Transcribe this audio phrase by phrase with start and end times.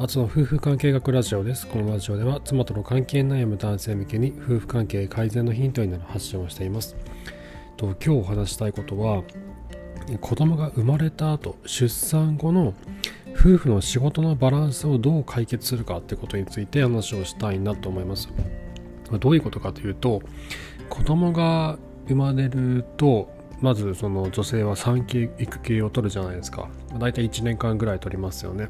[0.00, 1.66] あつの夫婦関係学ラジオです。
[1.66, 6.94] このラジオでは妻との関係悩む男性向けに夫婦関係改善のヒントになる発信をしています。
[7.76, 9.24] と今日お話したいことは
[10.20, 12.74] 子供が生まれた後出産後の
[13.32, 18.28] 夫婦の仕事のバランスをどう解決するかってことについて話をしたいなと思います。
[19.18, 20.22] どういうことかというと
[20.88, 21.76] 子供が
[22.06, 26.68] 生まれるとまずその女性は産休育休を取るじゃないですか。
[26.98, 28.68] 大体1年間ぐらい取りますよね。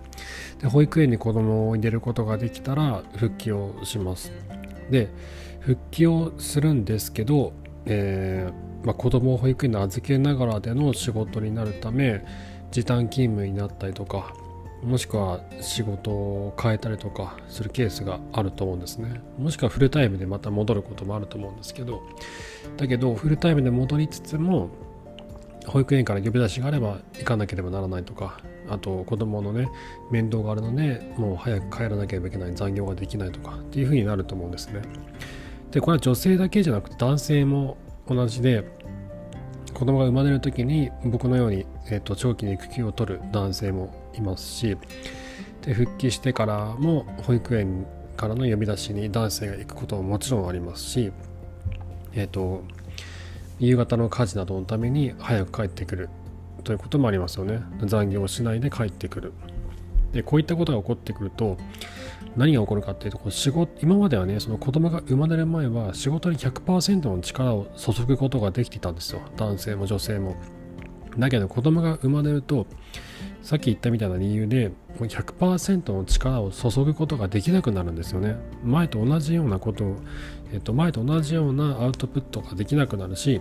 [0.60, 4.32] で保育園に子供を入れることができたら復帰をします。
[4.90, 5.10] で
[5.60, 7.52] 復帰をするんですけど、
[7.84, 12.24] えーまあ、子供を保育園に預けながらでの仕事になるため
[12.70, 14.32] 時短勤務になったりとか
[14.82, 19.20] もしくは仕事を変えたりとかするケースがあると思うんですね。
[19.38, 22.02] もしくはフルタイムでまた戻ることもあると思うんですけど。
[22.76, 24.70] だけどフルタイムで戻りつつも
[25.66, 29.68] 保育園から呼び出しがあれば行かなければならないとかあと子供のね
[30.10, 34.82] 面倒があるのでもう早く帰らなければいけない残業ができないとかっていう風になると思うんですね。
[35.70, 38.64] でこれは女性だけじゃなくて男性も同じで
[39.78, 44.76] 子供が生まれる時に僕のように、えーと、長期に育休を取る男性もいますし
[45.62, 51.12] で復帰してからも保育園からの呼び出しに男性が行くことももちろんありますし
[52.12, 52.64] えっ、ー、と
[53.60, 56.08] 夕方の家事などのために早く帰ってくる
[56.64, 57.60] ということもありますよね。
[57.84, 59.32] 残業しないで帰ってくる。
[60.12, 61.56] でこういったことが起こってくると
[62.36, 69.20] 何が起こるかっていうと仕事今まではねその子供が生まれる前は仕事に100%の力を注ぐことができていたんですよ。
[69.36, 70.36] 男性も女性も。
[71.18, 72.66] だけど子供が生まれると
[73.42, 78.36] さっき言ったみたいな理由で100%の力を注ぐことができなくなるんですよね。
[78.62, 79.96] 前と同じようなことを、
[80.52, 83.40] えっと、前と同じようなアウトプットができなくなるし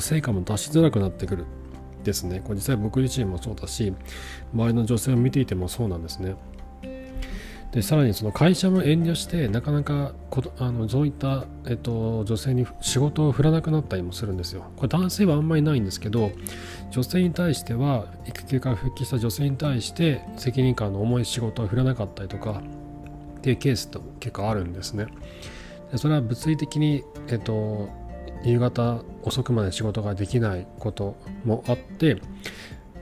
[0.00, 1.44] 成果も出しづらくなってくる。
[2.06, 2.40] ですね。
[2.42, 3.92] これ実際僕自身もそうだし
[4.54, 6.36] 周りの女性を見ていてもそうなんですね。
[7.76, 10.14] でさらにその会社も遠慮してなかなか
[10.58, 14.64] あのそういった、えっと、女性に仕事を振らなくなったりもするんですよ。
[14.76, 16.30] これ男性はあんまりないんですけど
[16.90, 22.62] 女性に対しては育休から復帰した女性に対して責任感の重い仕事を振らなかったりとか
[23.36, 25.08] っていうケースと結構あるんですね。
[25.92, 27.90] でそれは物理的に、えっと、
[28.42, 32.22] 夕方遅くまで仕事ができないこともあって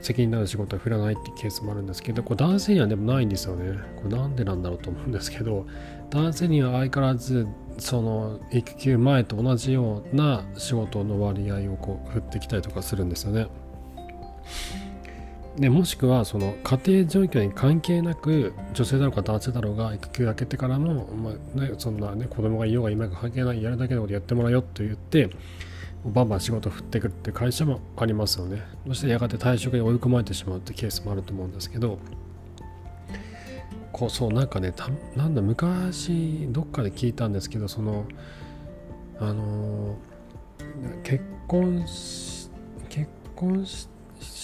[0.01, 3.79] 責任のある仕事は振らないっていうケースもあるんですけどこれ男性にはでもないんですよね。
[3.97, 5.65] これなんでなんだろうと思うんですけど
[6.09, 7.47] 男性には相変わらず
[7.77, 13.47] その育休前と同じような仕事の割合をこう振ってきたりとかするんですよね。
[15.57, 25.29] でもしくはその家庭状況に関係なく女性だろうか男性だろうが育休明けてからも、まあね、そんなね子供がいようがいまいが関係ないやるだけのことやってもらうよと言って
[26.05, 28.61] バンバン仕事振ってくるって会社もありますよね。
[28.87, 31.97] そしてやがて退職に追い込まれてしまうってケースもあると思うんですけど
[33.91, 38.05] こうそうなんかねたなんだ昔どっかで聞いたんですけどその
[39.19, 39.97] あの
[41.03, 42.49] 結婚し
[42.89, 43.87] 結婚し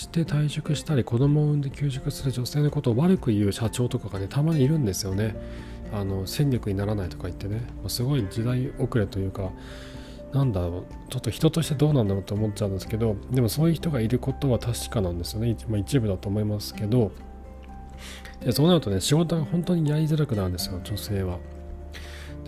[0.09, 5.35] て退職したり子供を産んで休職する女性のことを悪く言う社長とかがねたまにいるんですよね。
[5.93, 7.61] あの戦力にならないとか言ってね。
[7.87, 9.51] すごい時代遅れというか
[10.33, 17.11] なんだろうちょっと人としてどうなんだろうと思っちゃうんですけどでもそういう人がいることは確かなんですよね、まあ、一部だと思いますけど。
[18.43, 21.37] でそうなるとね仕事が本当にやりづらくなるんですよ女性は。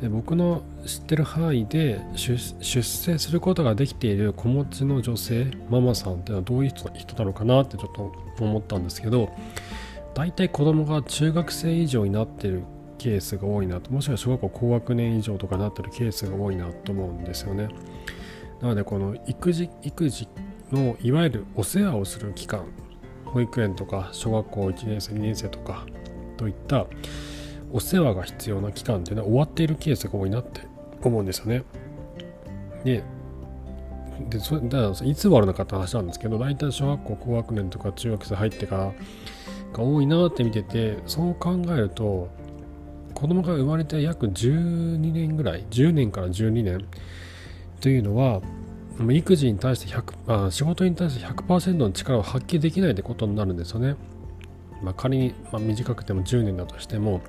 [0.01, 2.37] で僕の知ってる範囲で出
[2.83, 8.11] 世することができている子持ちの女性ママさんっていうのはどういう人人なのかなってちょっと
[8.43, 9.31] 思ったんですけど
[10.13, 12.63] 大体子供が中学生以上になってる
[13.03, 13.91] ケースが多いなと。
[13.91, 17.67] もしくは小学校高学年以上とかなってるケースが多いなと思うんですよね。
[18.61, 20.29] なのでこの育児育児
[20.71, 22.63] のいわゆるお世話をする期間
[23.25, 25.85] 保育園とか小学校1年生2年生とか
[26.37, 26.85] といった
[27.73, 30.61] お世話が必要な期間っていうのは終わっているケースが多いなって
[31.03, 31.63] 思うんですよね。
[32.85, 33.03] で
[34.29, 38.93] でそだからいつ終わるのかって話なんですけど大体小学校高学年とか中学生入ってから
[39.73, 42.29] が多いなって見ててそう考えると
[43.23, 46.85] 子供が生まれて約12年ぐらい10年から12年
[47.79, 48.41] というのは
[48.99, 53.95] 育児に対して100あ仕事に対して100%の力を発揮できないってことになるんですよね。
[54.81, 57.21] まあ、仮に、ま、短くても10年だとしても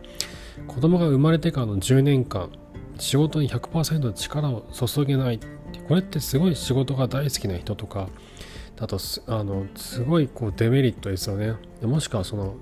[0.66, 2.50] 子供が生まれてからの10年間
[2.98, 5.38] 仕事に100%の力を注げない
[5.86, 8.08] これってすごい仕事が大好きな人とか
[8.74, 8.98] だと
[9.28, 12.56] あのすごいこうデメリットですよねもしくはその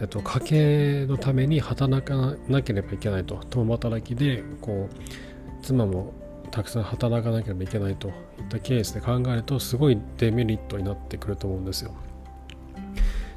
[0.00, 6.14] えっと、家計のために働かなければいけないと共働きでこう妻も
[6.50, 8.14] たくさん働かなければいけないといっ
[8.48, 11.92] たケースで考えるとすごいデメリットになってくると思うんですよ。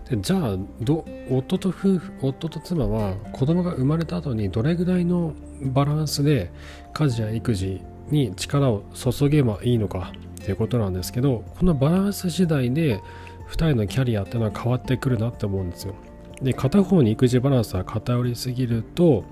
[0.09, 6.51] でじゃあど夫と夫婦夫と妻は子供が生まれた後にどれぐらいのバランスで
[6.93, 10.11] 家事や育児に力を注げばいいのか
[10.41, 13.01] っていうことなんですけどこのバランス次第で
[13.49, 15.95] 2人のキャリアっていうのは変わってくるなって思うんですよ
[16.41, 19.23] で片方に育児バランスが偏りすぎると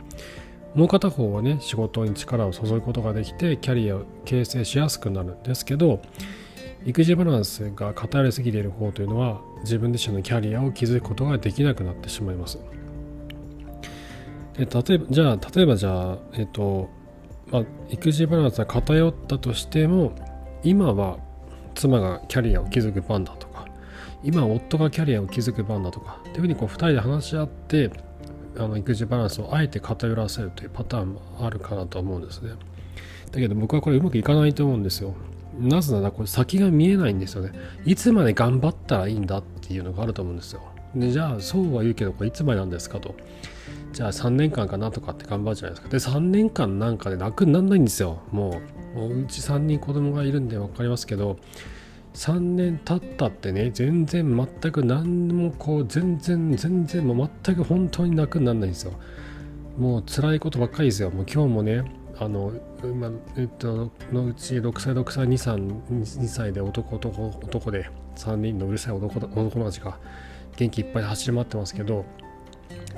[0.75, 6.01] もう片方はね仕事に力を注ぐことができてキャリアを形成しやすくなるんですけど
[6.85, 12.59] 育児バランスが偏りすぎている方というのは自分自身のキャリアを築くことができなくなってしまいます。
[14.57, 16.89] で例えばじゃあ例えばじゃあえっと
[17.51, 20.13] まあ、育児バランスが偏ったとしても
[20.63, 21.17] 今は
[21.75, 23.40] 妻がキャリアを築く番だと。
[23.40, 23.40] か
[24.23, 27.91] 今夫がキャリアを築く番だとかっていうふうにこう2人で話し合って
[28.57, 32.51] あの育児バランスをあえて偏らせるというパターンもあるかなと思うんですね。
[33.31, 35.13] だけど僕はこれうまくいかないと思うんですよ。
[35.59, 37.51] なぜならこれ先が見えないんですよね。
[37.85, 40.61] いつまで頑張ったらいいんだっていうのがあると思うんですよ。
[40.95, 43.15] でじゃあそうは言うけどこれいつまでなんですかと。
[43.93, 45.89] じゃあ3年間かなとかって頑張るじゃないですか。
[45.89, 48.19] で3年間なんかで楽にならないんですよ。
[48.31, 48.61] も
[48.95, 51.37] うもううち3人子供がいるんで分かりますけど
[52.13, 58.93] 3年経ったってね全然全く何もこう全然全然もう全く本当に楽にならないんですよ。
[59.77, 61.09] もう辛いことばっかりですよ。
[61.09, 61.83] もう今日もね
[62.19, 62.51] あの、
[62.95, 69.97] ま、えっと、のうち6歳、6歳、2歳 ,2 歳で男、男、男で3人のうるさい男男の子が
[70.57, 72.05] 元気いっぱい走り回ってますけど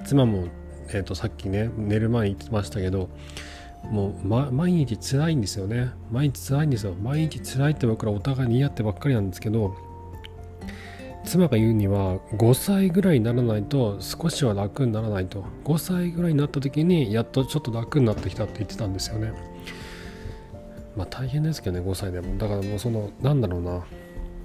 [0.04, 0.48] 妻も
[0.89, 3.10] えー、とさっきね寝る前に言ってましたけど
[3.91, 5.91] もう、ま、毎日辛いんですよね。
[6.12, 6.94] 毎日辛いんですよ。
[7.01, 9.75] 毎日辛いって僕らお互いに言い合ってばっかりなんですけど
[11.25, 15.45] 妻が言うには5歳ぐらいにならないと少しは楽にならないと。
[15.63, 19.33] 5歳ぐらいになった時にやっとちょっと楽になってきたって言ってたんですよね。
[20.97, 22.38] まあ大変ですけどね5歳でも。
[22.38, 23.83] だからもうそのなんだろうな。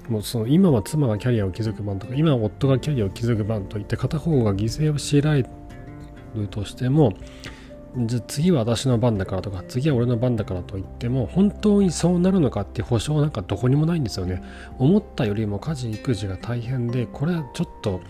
[0.08, 5.44] もうその今は妻がキャリアを築く番とか今は夫がキャリアを築く番といって片方が犠牲を強いられ
[6.34, 7.12] るとしても
[7.96, 14.42] じゃ次は私の番だからとか次は俺の番だからといっても本当にそうなるのかって保証なんかどこにもないんですよね
[14.78, 18.00] 思ったよりも家事育児が大変でこれはちょっと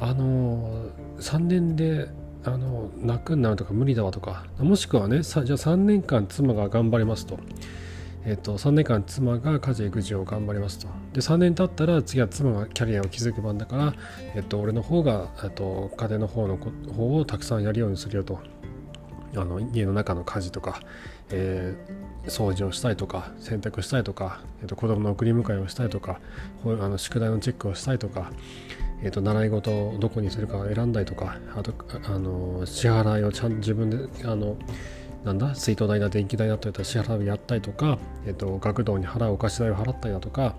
[0.00, 2.08] あの3年で
[2.44, 7.38] あの泣くになるとか無理だわとかもしくはねじゃあ3年間妻が頑張りますと
[8.28, 10.88] えっと、3年間妻が家事育児を頑張りますと。
[11.12, 13.94] で、3年経ったら次は妻がキャリアを築く番だから、
[14.34, 18.40] えっと、俺の方が、えっと、家庭の方の方をたくさんやるようにするよと。
[19.36, 20.80] あの家の中の家事とか、
[21.30, 26.20] えー、掃除をしたいとか洗濯したいとか、えー、と子供の送り迎えをしたいとか
[26.64, 28.32] あの宿題のチェックをしたいとか、
[29.02, 31.72] えー、と習い事をどこにするかを選んだりとかあと
[32.04, 34.56] あの支払いをちゃんと自分であの
[35.24, 40.54] なんだ水道代だ電気代だといった支払いをやったりとか、えっと、学童に払うお貸し代を払ったりだとか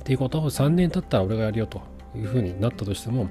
[0.00, 1.80] っていうことを3年経ったら俺がやるよと
[2.16, 3.28] いうふうになったとしても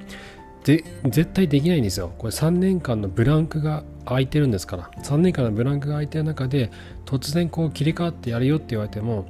[0.63, 2.13] で絶対できないんですよ。
[2.18, 4.92] これ3年間のブランクが空いてるんですから。
[5.04, 6.71] 3年間のブランクが空いてる中で
[7.06, 9.25] 突然こう切り替わってやるよって言われても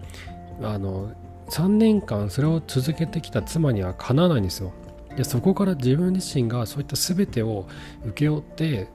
[0.61, 1.11] あの
[1.49, 4.71] 3年間それを続けてきた妻にはかなわないんですよ。
[5.15, 7.67] でそこから自分自身がそういった全てを
[8.05, 8.87] 請け負って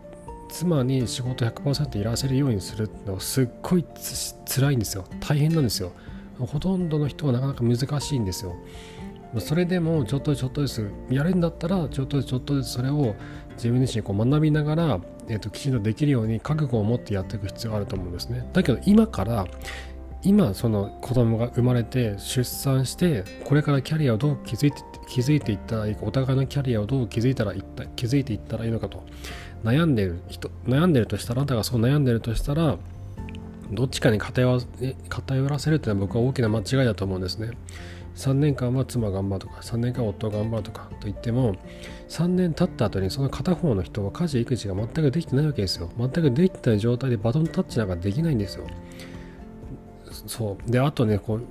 [0.49, 5.93] 妻に仕事100%いらせるようにするのすっごいつ辛いんですよ大変なんですよ
[6.39, 8.57] ほとんどの人はなかなか難しいんですよ
[9.37, 13.15] それでもちょっとちょっとずつやるんだったらちょっとちょっとずつそれを
[13.57, 18.49] 自分自身こう学びながら、えーと、きちんとできるように覚悟を持ってやっていく必要があると思うんですね。
[18.53, 19.47] だけど今から
[20.23, 29.05] 今その子供が生まれて出産してこれからキャリアをどう築いて築いていったらいいかお互いのキャリアをどう築いたらいった築いていったらいいのかと
[29.65, 32.79] 悩んでる人悩んでるとしたらあなたがそう悩んでるとしたら
[33.71, 37.51] どっちかに偏らせるっていうのは僕は大きな間違いだと思うんですね。
[38.19, 41.55] 3年間は妻頑張るとか3年間夫頑張るとかと言っても
[42.09, 45.89] 3年経った後にその片方の人は家事育児が全くできてないわけですよ。
[45.97, 48.67] 全くできてない状態でバトンタッチなんかできないんですよ。
[50.29, 50.71] そう。
[50.71, 51.47] であとねこう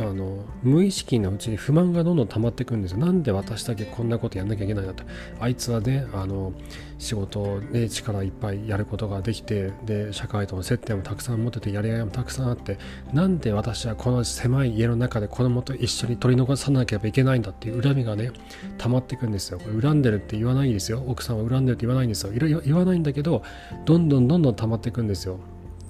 [0.00, 2.98] あの無意識のうちに不満がどんどん溜まっていくんですよ。
[2.98, 5.04] なんで私だけこんなことやんなきゃいけないんだと
[5.40, 6.52] あいつはねあの
[6.98, 12.78] 仕事で力いっぱいやることができてで社会との接点もたくさん持っててやりがいもたくさんあって
[13.12, 18.30] なんで私はこの狭い家の中で子供と一緒に取り残さなければいけないんだっていう恨みがね
[18.78, 19.58] 溜まっていくんですよ。
[19.58, 21.04] これ恨んでるって言わないですよ。
[21.06, 22.32] 奥さんは恨んでるって言わないんですよ。
[22.32, 23.42] 言わないんだけど
[23.84, 25.38] どんどんどんどん溜まっていくんですよ。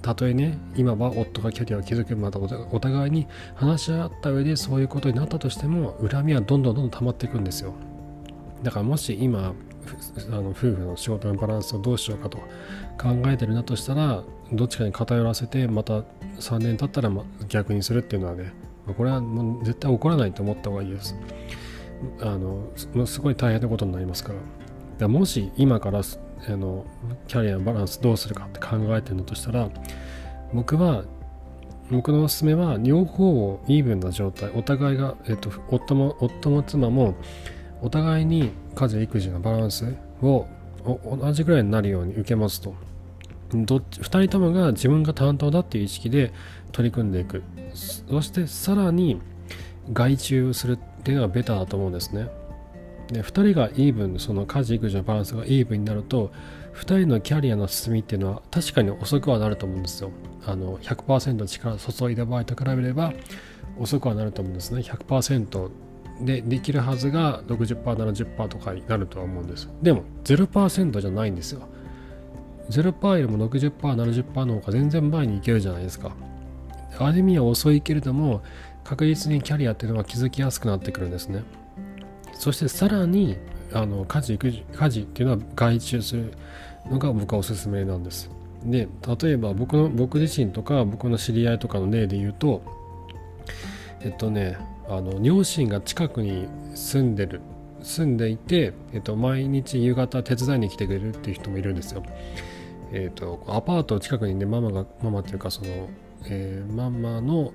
[0.05, 7.73] たとえね今は夫がキャリアを築くまたお互いに話し合った上でそういうことになったとしても恨みはどんどんどんどん溜まっていくんですよ。
[8.61, 9.55] だからもし今
[10.29, 12.37] あの夫婦の仕事のバランスをどうしようかと
[13.01, 16.01] 考えてるんだとしたらどっちかに偏らせてまた
[16.39, 17.11] 3年経ったら
[17.49, 18.53] 逆にするっていうのはね
[18.95, 21.15] これはもう絶対起こらないと思った方がいいです。
[22.21, 22.67] あの
[23.07, 24.39] すごい大変なことになりますから。
[24.99, 26.01] だもし今から
[26.47, 26.85] あの
[27.27, 29.69] キャリアのバランスどうするかって考えてるのとしたら
[30.53, 31.03] 僕は
[31.91, 37.15] 僕のおすすめは両方をイーブンな状態お互いが、えっと、夫も夫も妻も
[37.81, 40.47] お互いに家事育児のバランスを
[40.85, 42.73] 同じぐらいになるように受けますと。
[43.53, 46.33] どっち2人ともが自分が担当だっていう意識で
[46.71, 47.43] 取り組んでいく。
[47.73, 49.21] そしてさらに
[49.93, 52.27] 外注するっていうのがベターだと思うんですね。
[53.07, 56.31] で2人がイーブンその家事育児のバランスがイーブンになると
[56.73, 60.11] 2人のキャリアの進みっていうのは確かに遅くはなると思うんですよ。
[60.45, 63.13] あの100%力注いだ場合と比べれば
[63.79, 64.81] 遅くはなると思うんですね。
[64.81, 65.69] 100%
[66.21, 71.67] でできるはずが 60%70% とかになるとは思うんですでも0%じゃないんですよ。
[72.69, 76.15] 0%よりも 60%70% の方が全然前に行けるじゃないですか。
[76.97, 78.41] ある意味は遅いけれども
[78.83, 81.43] 確実にキャリアっていうのは気づきやすくなってくるんですね。
[82.35, 83.37] そしてさらに
[83.73, 86.33] あの家事育児家事っていうのは外注する
[86.89, 88.29] のが僕はおすすめなんです
[88.63, 88.87] で
[89.21, 92.61] 例えば僕の僕自身とか僕の知り合いとかの例で言うと
[94.01, 97.41] えっとねあの両親が近くに住んでる
[97.85, 102.03] 住んでいて、えっと、毎日夕方手伝いに来てくれるっていう人もいるんですよ。
[102.91, 105.87] えっと、アパート近くにねママがママっていうかその、
[106.29, 107.53] えー、ママの、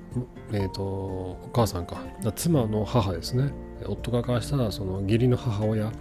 [0.52, 2.02] えっと、お母さんか。
[2.34, 3.52] 妻の母ですね。
[3.86, 5.92] 夫がからしたらその義理の母親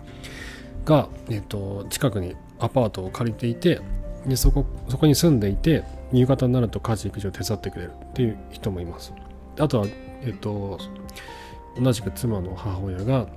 [0.86, 3.82] が、えっと、近くにアパートを借りていて
[4.26, 9.14] でそこそこに住んでいて夕方になると家事育児を手伝ってくれるっていう人もいます。
[9.58, 9.88] あとは、
[10.22, 10.80] えっと、
[11.80, 13.28] 同じく妻の母親が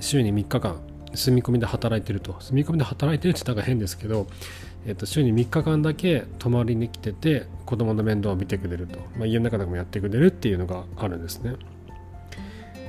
[0.00, 0.80] 週に3日間
[1.14, 2.36] 住み込みで働いてると。
[2.40, 4.26] 住み込みで働いてるって言ったら変ですけど、
[4.86, 11.54] えっと、週に3日間だけ泊まりに来てて子供の面倒を見てくれると、まあ、家の中でもやってくれるっていうのがあるんですね。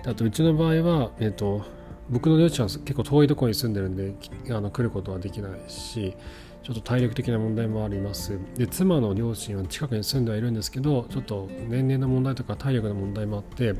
[0.05, 1.65] あとうちの場合は、えっと、
[2.09, 4.13] 僕の両親は結構遠いところに住んでるんで
[4.49, 6.15] あの来ることはできないし
[6.63, 8.39] ちょっと体力的な問題もあります。
[8.57, 13.75] で妻の両親は近くに住んではいるんですけどちょっと年齢の問題とか体力の問題もあって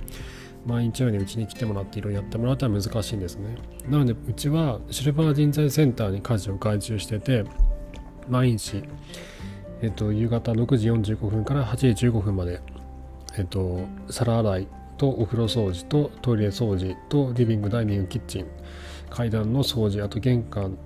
[0.66, 3.56] 毎日のようにうちに来てもらっていろいろやってもらうとは難しいんですね。
[3.88, 7.46] なのでうちはシルバー人材センターに家事を外注してて
[8.28, 8.84] 毎日、
[9.82, 12.62] えっと、夕方6時45分から8時15分まで、
[13.38, 14.68] えっと、皿洗い
[14.98, 18.48] とお風呂掃除とトイレ掃除とリビングダイニングキッチン
[19.10, 20.78] 階段の掃除あと玄関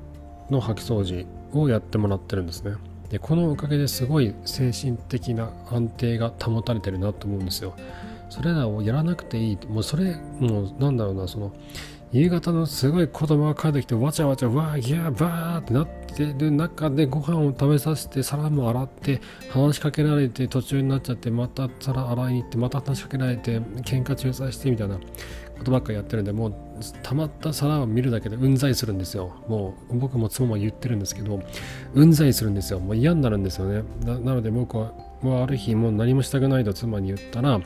[0.50, 2.74] の掃き掃除をやってもらってるんですね。
[3.09, 7.75] でこのおかげですごい精神的な安定が保たれてるなと思うんですよ。
[8.29, 9.57] それらをやらなくていい。
[9.67, 11.51] もうそれもうなんだろうなその
[12.12, 19.21] 夕方のすごい子供が帰ってきてわちゃわちゃわーギャーバーってなってる中でご飯を食べさせて皿も洗って
[19.51, 25.00] 話しかけられて途中になっちゃってまた皿洗いに行ってまた話しかけられて喧嘩仲裁してみたいな。
[25.59, 26.55] ことばっかやってるんでもう
[27.03, 29.33] 溜まった皿を見るだけでうんざりするんですよ。
[29.48, 31.41] もう僕も妻も言ってるんですけど
[31.93, 32.79] うんざりするんですよ。
[32.79, 33.83] もう嫌になるんですよね。
[34.05, 37.59] なので僕はもうある日もう何もしたくないと妻に言ったら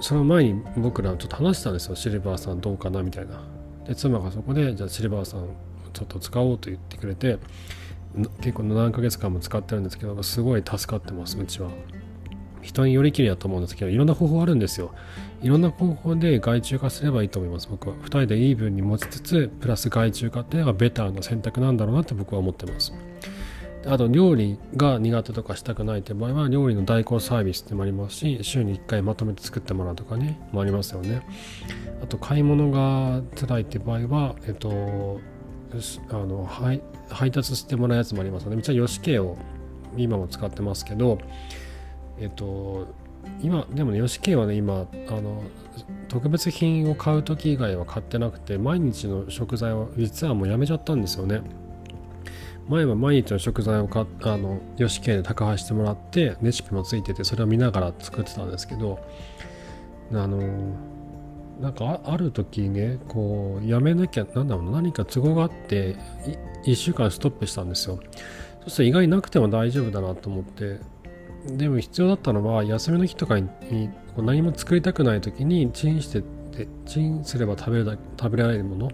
[0.00, 1.94] その前に僕らちょっと話したんですよ。
[1.94, 3.42] シルバーさんどうかなみたいな。
[3.86, 5.48] で妻がそこでじゃあシルバーさん
[5.92, 7.38] ちょっと使おうと言ってくれて
[8.40, 11.70] 結構何ヶ月間も使ってるんですけどすごい助かってますうちは。
[12.62, 14.92] 人によりきりだと思うんですけどいろんな方法あるんですよ。
[15.42, 17.96] いろんな方法で外注化すればいいと思います僕は。
[17.96, 22.92] 2人でイーブンに持ちつつプラス外注化っていうのがベターな選択なんだろうなって僕は思ってます。
[23.86, 31.22] あと料理が苦手とかしたくないって場合は料理の代行サービスってもありますし週に1回まとめて作ってもらうとかねもありますよね。
[32.02, 35.20] あと買い物が辛いって場合はえっと
[36.10, 38.56] あの配配達してもらうやつもありますよね。
[38.56, 39.36] めっちゃヨシケを
[39.96, 41.18] 今も使ってますけど
[42.18, 42.88] えっと
[43.42, 45.42] 今でもねヨシケはね今あの
[46.08, 51.40] 特別品を買う時以外は買ってなくて毎日の食材を実はもうやめちゃったんですよね
[52.70, 59.04] 前は毎日の食材をかあのよし系で宅配してもらってレシピもついててそれを見ながら作ってたんですけど
[60.12, 60.38] あの
[61.60, 65.96] なんかある時ねこうやめなきゃなんだろう何か都合があって
[66.64, 67.98] 1週間ストップしたんですよ。
[68.64, 70.78] そしたら意外になくても大丈夫だなと思って
[71.46, 73.48] でも必要だったのは休みの日とかに
[74.16, 76.22] 何も作りたくない時にチンして
[76.86, 78.90] チンすれば食べる食べられるもの。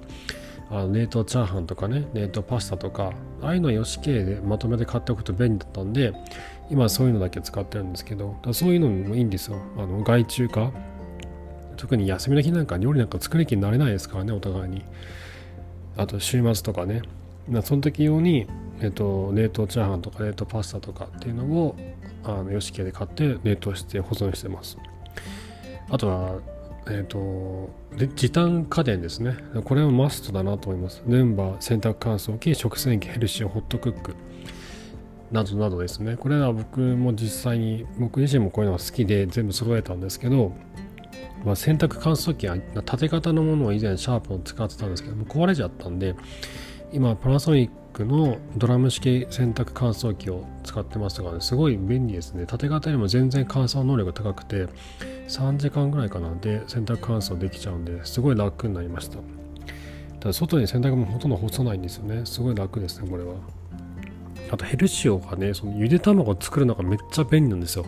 [0.70, 6.12] あの冷凍チャーハンとかね冷凍パスタとかああいうのはよし系でまとめて買っておくと便利だったんで
[6.70, 9.60] 今そういうのだけ使ってるんですけどそういうのもいいんですよ。
[9.76, 10.72] あの外注化
[11.76, 14.84] 特に休みの日なんか料理なんか作る気になれないですからねお互いに。
[15.96, 17.02] あと週末とかね。
[17.62, 18.46] その時用に、
[18.80, 21.76] えっと、冷凍チャーハンとか冷凍パスタとかっていうのを
[22.24, 24.76] あのよし系で買って冷凍して保存してます。
[25.88, 26.40] あとは
[26.88, 29.36] えーと、で時短家電ですね。
[29.64, 31.02] これはマストだなと思います。
[31.06, 34.14] ルンバ洗濯乾燥機食洗機ヘルシーホットクック。
[35.32, 36.16] などなどですね。
[36.16, 40.52] これは僕も実際に僕自身もこういうのが好きで全部揃えたんですけど、
[41.44, 46.14] まあ、洗濯乾燥機は縦型のものを以前シャープを使ってたんですけども壊れちゃったんで
[46.92, 52.44] 今パナソニックのドラム式洗濯乾燥機を使ってますが、ね、すごい便利ですね。
[52.44, 54.66] 縦型よりも全然乾燥能力が高くて
[55.28, 56.34] 3時間ぐらいかな。
[56.34, 59.16] で洗濯乾燥できちゃうんですごい楽になりました。
[60.20, 62.26] ただ外に洗濯もほとんど干さないんですよね。
[62.26, 63.34] すごい楽ですねこれは。
[64.50, 67.86] あとヘルシオがねそのゆで卵を作るのがめっちゃ便利なんですよ。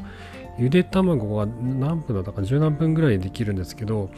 [0.58, 4.10] ゆで卵が何分だったか十何分ぐらいできるんですけど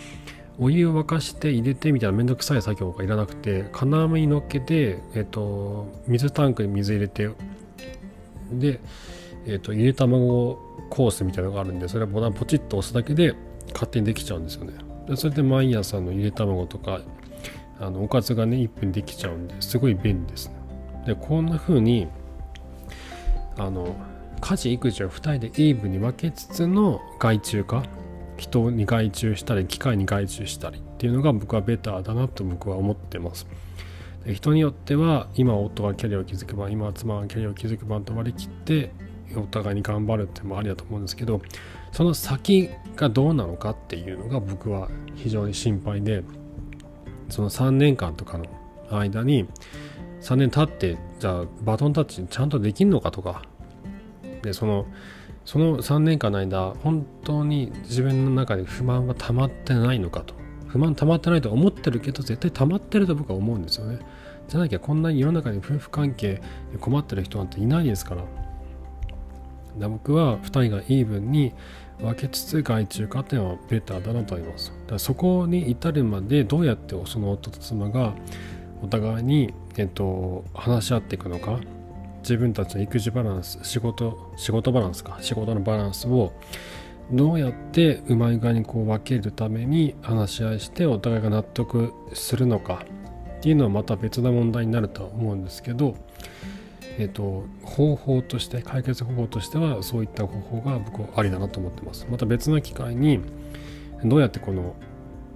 [0.60, 7.30] お湯を沸かして入れてみたいなめんどくさい作業がいらなくて金網に乗っけて、えっと、水タンクに水入れて
[8.52, 8.78] で、
[9.46, 10.58] えっと、ゆで卵
[10.90, 13.34] コースみたいなのがあるんでそれはボタンポチッと押すだけで
[13.72, 14.74] 勝手にできちゃうんですよね。
[15.08, 17.00] でそれで毎朝のゆで卵とか
[17.80, 20.54] あのおかずがね1分できちゃうんですごい便利ですね。
[21.06, 22.08] でこんな風に
[23.56, 23.96] あの
[24.40, 27.84] 家事育児を2人でイーブンに分けつつの外注化
[28.40, 33.46] 人に外注したり機械に外注したりっていうのが僕はベターだなと僕は思ってます。
[34.26, 38.92] 人によっては今夫がキャリアを築く番今妻がキャリアを築く番と割り切って
[39.36, 41.40] お互いに頑張るってもありだと思うんですけど
[41.92, 46.22] その先がどうなのかっていうのが僕は非常に心配で
[47.28, 48.46] その3年間とかの
[48.90, 49.46] 間に
[50.20, 53.42] 3年経ってじゃあバトンタッチちゃんとできんのかとか。
[54.42, 54.86] でその
[55.50, 60.32] その3年間の間本当に自分の中で不満は溜まってないのかと。
[60.68, 63.98] 不満溜まってないと思ってるけど絶対溜まってると僕は思うんですよね。
[64.46, 66.40] じゃなきゃこんなに世の中に夫婦関係
[66.70, 68.22] で困ってる人なんていないですから。
[69.76, 71.52] だ僕は2人がイーブンに
[71.98, 74.70] 分けつつ外注化っていうのはベターだなと思います。
[74.70, 78.14] だからそこに至るまでどうやってその夫と妻が
[78.84, 81.58] お互いに、えっと、話し合っていくのか。
[82.20, 85.18] 自分たちの育児バランス仕事仕事バランスか。
[85.20, 86.32] 仕事のバランスを
[87.12, 92.84] どうやってうまい具合にこう分けるために話し合いしてお互いが納得するのか
[93.38, 95.96] っていうのはまた別な問題になるとは思うんですけど、
[96.98, 102.06] えーと、方法として解決方法としてはそういった方法が僕はありだなと思ってます。
[102.10, 103.20] また別の機会に
[104.04, 104.76] どうやってこの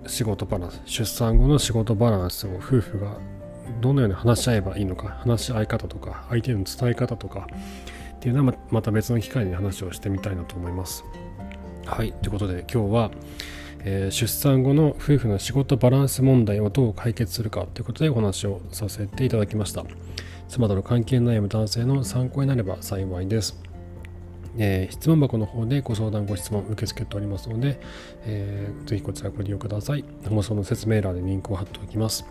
[0.07, 3.19] 仕事バランス出産後の仕事バランスを夫婦が
[3.81, 7.49] どのように話し合えばいいのか話し合い方とか相手への伝え方とか
[8.17, 11.05] っていうのはまた別の機会に話をしてみたいなと思います。
[11.87, 13.11] はいということで今日は、
[13.81, 19.85] えー、出産後の夫婦の仕事バランス問題をどう解決するかということでお話をさせていただきました
[20.49, 23.63] 妻との関係悩む男性の参考になれば幸いです
[24.59, 27.81] えー、質問箱の方でご相談ご質問受け付けておりますので、
[28.25, 30.05] えー、ぜひこちらご利用ください。
[30.29, 32.25] 放送の説明欄でリンクを貼っておきます。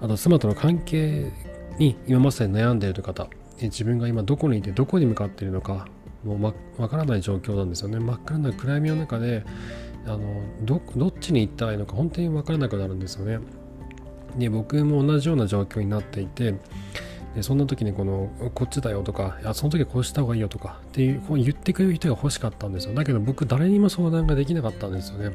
[0.00, 1.30] あと、妻との関係
[1.78, 3.28] に今まさに悩んでいる方、
[3.60, 5.86] 自分が今どこにいてどこに向かっているのか、
[6.24, 7.98] もうわ、ま、からない状況なんですよね。
[7.98, 9.44] 真っ暗な暗闇の中で、
[10.06, 10.20] あの
[10.62, 13.38] どどっちに行ったらいいのか本当に分からなくなるんですよね。
[14.36, 16.54] で僕も同じような状況になっていて
[17.34, 22.94] でそんな時にこのこっちだよとかいやその時こうした方がいいよとかっていう言ってくれる人が欲しかったんですよ。
[22.94, 25.34] だけど僕誰にも相談ができなかったんですよね。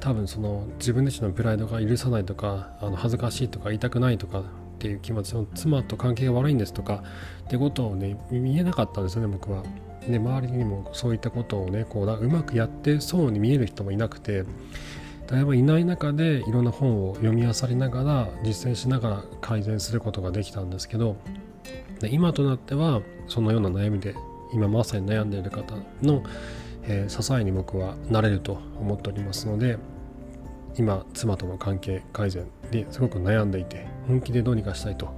[0.00, 4.42] 多分その自分自身のプライドが許さないとかあの恥ずかしいとか言いたくないとかっ
[4.78, 7.02] ていう気持ちの妻と関係が悪いんですとか
[7.44, 9.62] ってことをね見えなかったんですよね僕は。
[10.08, 14.44] で周りにもそういったことをねこううまくやってそうに見える人もいなくて。
[15.30, 21.16] だいぶいない中でいろんな本を読み漁りながら実践しながら改善することができたんですけど
[22.00, 24.16] で今となってはそのような悩みで
[24.52, 26.24] 今まさに悩んでいる方の、
[26.82, 29.78] えー、支えに僕はなれると思っておりますので
[30.76, 35.16] 今妻との関係改善ですごく悩んでいて本気でどうにかしたいと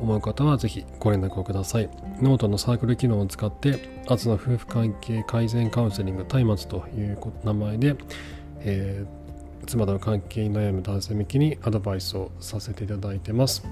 [0.00, 1.88] 思う方はぜひご連絡をください。
[2.20, 7.94] ノートのサークル機能を使ってアツの夫婦関係改善カウンセリング松明という名前で、
[8.60, 9.21] えー
[9.66, 13.66] 妻との関係に悩む男性向けにアドバイスをさせていただいてます。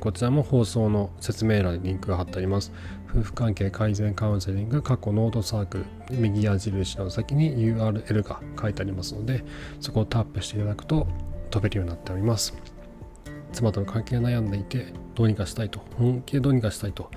[0.00, 2.72] こちらも放送の説明欄にリンクが貼ってあります。
[3.08, 9.44] 夫婦関係改善カウンセリングかっこノートサークル右矢印の先に URL が書いてありますので
[9.80, 11.06] そこをタップしていただくと
[11.50, 12.54] 飛べるようになっております。
[13.52, 17.10] 妻との関係悩んでいてどうにかしたいと本気でどうにかしたいと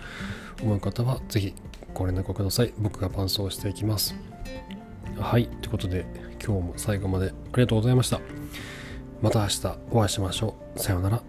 [0.62, 1.56] 思う方はぜひ
[1.94, 2.74] ご連絡ください。
[2.78, 4.16] 僕が伴走していきます。
[5.18, 6.06] はい、ということで
[6.44, 8.20] 今日も最後までありがとうございました。
[9.22, 10.80] また明日お会いしましょう。
[10.80, 11.29] さようなら。